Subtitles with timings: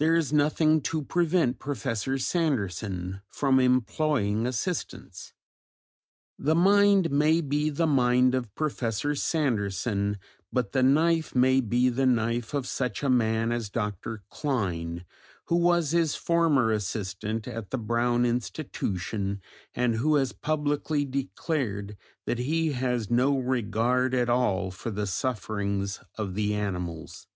[0.00, 5.34] There is nothing to prevent Professor Sanderson from employing assistants.
[6.36, 10.18] The mind may be the mind of Professor Sanderson,
[10.52, 14.24] but the knife may be the knife of such a man as Dr.
[14.30, 15.04] Klein,
[15.44, 19.40] who was his former assistant at the Brown Institution,
[19.76, 26.00] and who has publicly declared that "he has no regard at all for the sufferings
[26.18, 27.28] of the animals."